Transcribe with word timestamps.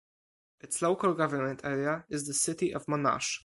Its 0.61 0.81
local 0.81 1.13
government 1.13 1.61
area 1.63 2.05
is 2.09 2.25
the 2.25 2.33
City 2.33 2.73
of 2.73 2.87
Monash. 2.87 3.37